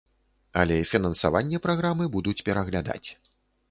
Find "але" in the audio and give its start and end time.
0.61-0.77